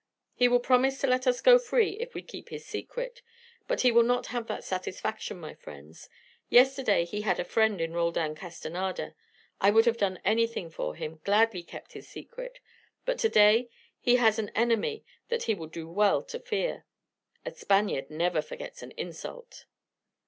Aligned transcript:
He 0.33 0.47
will 0.47 0.59
promise 0.59 0.99
to 1.01 1.05
let 1.05 1.27
us 1.27 1.41
go 1.41 1.59
free 1.59 1.91
if 1.99 2.15
we 2.15 2.23
keep 2.23 2.49
his 2.49 2.65
secret. 2.65 3.21
But 3.67 3.81
he 3.81 3.91
will 3.91 4.01
not 4.01 4.25
have 4.33 4.47
that 4.47 4.63
satisfaction, 4.63 5.39
my 5.39 5.53
friends. 5.53 6.09
Yesterday 6.49 7.05
he 7.05 7.21
had 7.21 7.39
a 7.39 7.43
friend 7.45 7.79
in 7.79 7.93
Roldan 7.93 8.33
Castanada; 8.33 9.13
I 9.59 9.69
would 9.69 9.85
have 9.85 9.97
done 9.99 10.19
anything 10.25 10.71
for 10.71 10.95
him, 10.95 11.19
gladly 11.23 11.61
kept 11.61 11.93
his 11.93 12.07
secret. 12.07 12.59
But 13.05 13.19
to 13.19 13.29
day 13.29 13.69
he 13.99 14.15
has 14.15 14.39
an 14.39 14.49
enemy 14.55 15.05
that 15.29 15.43
he 15.43 15.53
will 15.53 15.67
do 15.67 15.87
well 15.87 16.23
to 16.23 16.39
fear. 16.39 16.87
A 17.45 17.51
Spaniard 17.51 18.09
never 18.09 18.41
forgets 18.41 18.81
an 18.81 18.93
insult." 18.97 19.65